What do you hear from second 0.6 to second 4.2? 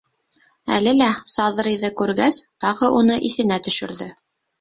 Әле лә Саҙрыйҙы күргәс, тағы уны иҫенә төшөрҙө.